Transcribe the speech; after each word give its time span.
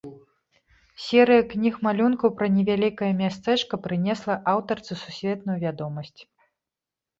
Серыя 1.03 1.41
кніг-малюнкаў 1.51 2.29
пра 2.39 2.47
невялікае 2.55 3.11
мястэчка 3.21 3.81
прынесла 3.85 4.41
аўтарцы 4.55 5.01
сусветную 5.05 5.57
вядомасць. 5.69 6.19